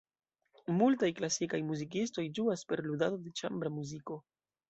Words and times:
Multaj 0.77 1.09
klasikaj 1.19 1.59
muzikistoj 1.67 2.25
ĝuas 2.39 2.65
per 2.71 2.83
ludado 2.87 3.21
de 3.27 3.35
ĉambra 3.43 3.75
muziko. 3.77 4.19